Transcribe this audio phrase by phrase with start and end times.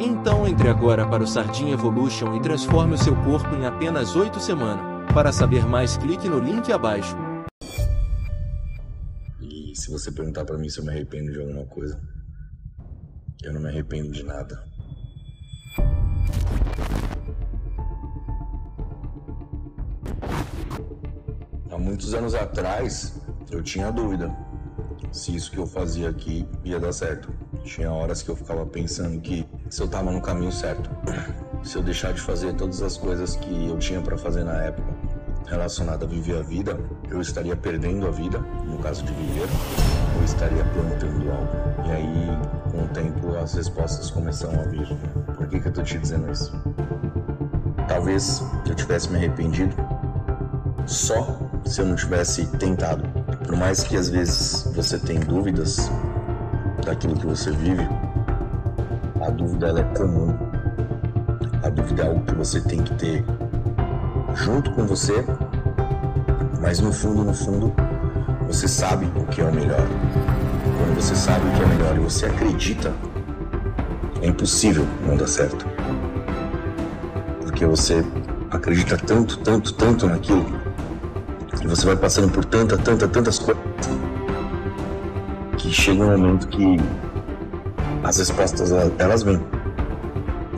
[0.00, 4.40] então entre agora para o Sardinha Evolution e transforme o seu corpo em apenas 8
[4.40, 5.12] semanas.
[5.12, 7.16] Para saber mais, clique no link abaixo.
[9.40, 12.00] E se você perguntar para mim se eu me arrependo de alguma coisa,
[13.42, 14.64] eu não me arrependo de nada.
[21.70, 24.49] Há muitos anos atrás, eu tinha dúvida
[25.12, 27.32] se isso que eu fazia aqui ia dar certo.
[27.64, 30.90] Tinha horas que eu ficava pensando que se eu tava no caminho certo,
[31.62, 35.00] se eu deixar de fazer todas as coisas que eu tinha para fazer na época
[35.46, 36.78] relacionada a viver a vida,
[37.10, 39.48] eu estaria perdendo a vida, no caso de viver,
[40.16, 41.88] ou estaria plantando algo.
[41.88, 44.86] E aí, com o tempo, as respostas começam a vir.
[45.36, 46.52] Por que, que eu tô te dizendo isso?
[47.88, 49.74] Talvez eu tivesse me arrependido
[50.86, 53.02] só se eu não tivesse tentado.
[53.46, 55.90] Por mais que às vezes você tenha dúvidas
[56.84, 57.88] daquilo que você vive,
[59.20, 60.36] a dúvida ela é comum.
[61.62, 63.24] A dúvida é algo que você tem que ter
[64.34, 65.24] junto com você,
[66.60, 67.72] mas no fundo, no fundo,
[68.46, 69.86] você sabe o que é o melhor.
[70.78, 72.92] Quando você sabe o que é melhor e você acredita,
[74.22, 75.66] é impossível não dar certo.
[77.40, 78.04] Porque você
[78.50, 80.59] acredita tanto, tanto, tanto naquilo,
[81.62, 83.62] e você vai passando por tanta, tanta, tantas coisas,
[85.58, 86.76] que chega um momento que
[88.02, 89.40] as respostas elas vêm.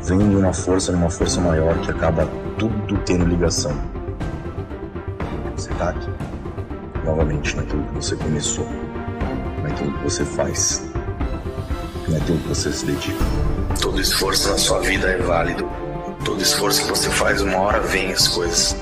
[0.05, 3.73] Vêm de uma força, numa força maior que acaba tudo tendo ligação.
[5.57, 6.11] Você tá aqui,
[7.05, 8.67] novamente, naquilo que você começou,
[9.63, 10.83] naquilo que você faz,
[12.09, 13.25] naquilo que você se dedica.
[13.81, 15.69] Todo esforço na sua vida é válido.
[16.25, 18.77] Todo esforço que você faz, uma hora vem as coisas.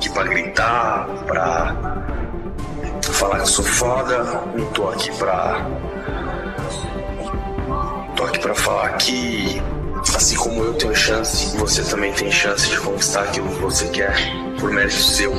[0.00, 1.76] Aqui pra gritar, pra
[3.02, 5.66] falar que eu sou foda, não tô aqui pra.
[8.16, 9.62] Tô aqui pra falar que
[10.16, 14.14] Assim como eu tenho chance, você também tem chance de conquistar aquilo que você quer
[14.58, 15.34] por mérito seu.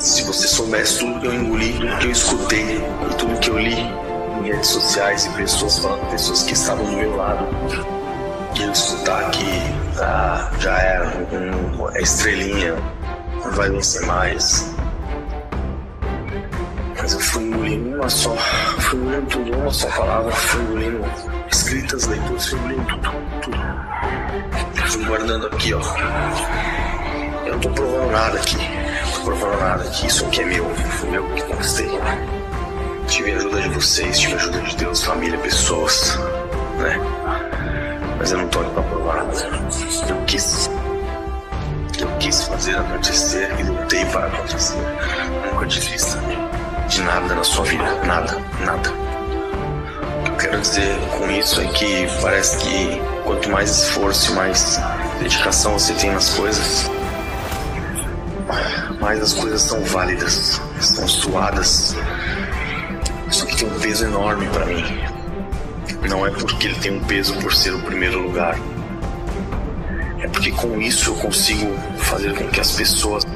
[0.00, 3.58] Se você soubesse tudo que eu engoli, tudo que eu escutei e tudo que eu
[3.60, 7.46] li em redes sociais e pessoas falando, pessoas que estavam do meu lado,
[8.56, 9.46] que eu escutar que
[10.00, 12.74] ah, já era um, uma estrelinha,
[13.52, 14.74] vai vencer mais.
[16.96, 21.04] Mas eu fui engolindo uma só, fui engolindo tudo, uma só palavra, fui engolindo
[21.50, 23.58] escritas, leituras, fui engolindo tudo, tudo.
[24.86, 25.80] Fui guardando aqui, ó.
[27.46, 30.70] Eu não tô provando nada aqui, não tô provando nada aqui, isso aqui é meu,
[30.74, 31.90] foi meu que conquistei.
[33.06, 36.18] Tive a ajuda de vocês, tive a ajuda de Deus, família, pessoas,
[36.78, 36.98] né?
[38.18, 39.36] Mas eu não tô aqui pra provar nada.
[40.08, 40.70] Eu quis
[42.24, 44.78] quis fazer acontecer e lutei para acontecer.
[45.44, 46.18] Nunca desista
[46.88, 47.84] de nada na sua vida.
[48.06, 48.90] Nada, nada.
[48.90, 54.34] O que eu quero dizer com isso é que parece que quanto mais esforço e
[54.36, 54.80] mais
[55.18, 56.90] dedicação você tem nas coisas,
[58.98, 61.94] mais as coisas são válidas, são suadas.
[63.30, 64.82] Isso aqui tem um peso enorme para mim.
[66.08, 68.58] Não é porque ele tem um peso por ser o primeiro lugar.
[70.24, 71.70] É porque com isso eu consigo
[72.04, 73.26] fazer com que as pessoas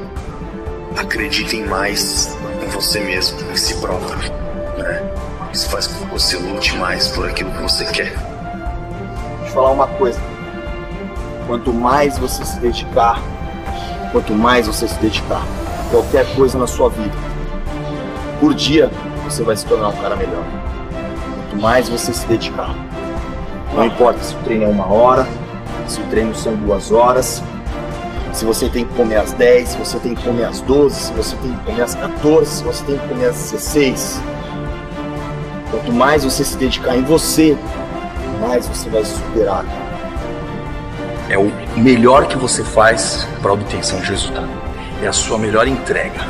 [0.96, 4.16] acreditem mais em você mesmo, em si próprio.
[4.76, 5.02] Né?
[5.52, 8.12] Isso faz com que você lute mais por aquilo que você quer.
[9.38, 10.20] Deixa eu falar uma coisa.
[11.46, 13.20] Quanto mais você se dedicar,
[14.12, 15.42] quanto mais você se dedicar,
[15.90, 17.16] qualquer coisa na sua vida,
[18.38, 18.90] por dia
[19.24, 20.44] você vai se tornar um cara melhor.
[21.50, 22.74] Quanto mais você se dedicar.
[23.74, 25.26] Não importa se o treino é uma hora,
[25.86, 27.42] se o treino são duas horas,
[28.33, 31.13] se você tem que comer às 10, se você tem que comer às 12, se
[31.13, 34.21] você tem que comer às 14, se você tem que comer às 16.
[35.71, 37.57] Quanto mais você se dedicar em você,
[38.41, 39.65] mais você vai superar.
[41.28, 44.48] É o melhor que você faz para a obtenção de resultado.
[45.03, 46.21] É a sua melhor entrega.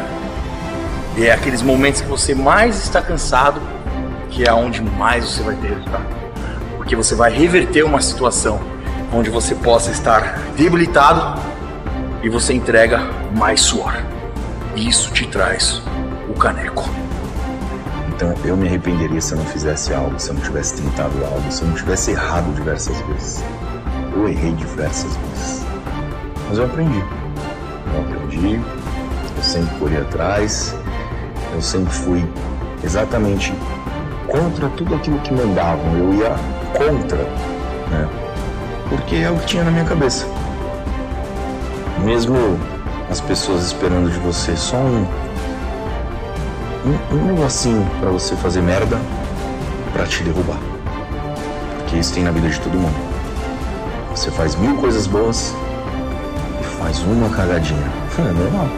[1.17, 3.61] E é aqueles momentos que você mais está cansado,
[4.31, 6.07] que é onde mais você vai ter resultado.
[6.77, 8.61] Porque você vai reverter uma situação
[9.13, 11.41] onde você possa estar debilitado
[12.29, 13.01] e você entrega
[13.35, 14.05] mais suor.
[14.77, 15.81] Isso te traz
[16.29, 16.87] o caneco.
[18.09, 21.51] Então eu me arrependeria se eu não fizesse algo, se eu não tivesse tentado algo,
[21.51, 23.43] se eu não tivesse errado diversas vezes.
[24.15, 25.65] Eu errei diversas vezes.
[26.51, 27.03] Mas eu aprendi.
[27.95, 28.61] Eu aprendi,
[29.37, 30.77] eu sempre corri atrás,
[31.55, 32.29] eu sempre fui
[32.85, 33.55] exatamente
[34.27, 35.97] contra tudo aquilo que mandavam.
[35.97, 36.35] Eu ia
[36.77, 37.23] contra,
[37.91, 38.07] né?
[38.91, 40.27] Porque é o que tinha na minha cabeça.
[42.09, 42.59] Mesmo
[43.11, 45.07] as pessoas esperando de você só um
[46.87, 48.99] um, um negocinho para você fazer merda
[49.93, 50.57] para te derrubar.
[51.77, 52.97] Porque isso tem na vida de todo mundo.
[54.13, 55.55] Você faz mil coisas boas
[56.63, 57.93] e faz uma cagadinha.
[58.19, 58.69] É normal.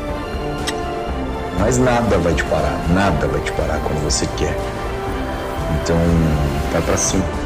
[1.60, 4.58] Mas nada vai te parar, nada vai te parar quando você quer.
[5.80, 5.96] Então,
[6.72, 7.39] vai pra cima.